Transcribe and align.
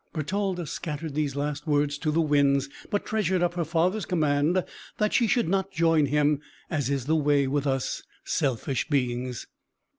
Bertalda 0.13 0.65
scattered 0.67 1.13
these 1.13 1.35
last 1.35 1.67
words 1.67 1.99
to 1.99 2.09
the 2.09 2.19
winds, 2.21 2.69
but 2.89 3.05
treasured 3.05 3.43
up 3.43 3.53
her 3.53 3.63
father's 3.63 4.07
command 4.07 4.63
that 4.97 5.13
she 5.13 5.27
should 5.27 5.47
not 5.47 5.69
join 5.71 6.07
him: 6.07 6.41
as 6.71 6.89
is 6.89 7.05
the 7.05 7.15
way 7.15 7.45
with 7.45 7.67
us 7.67 8.01
selfish 8.23 8.87
beings. 8.89 9.45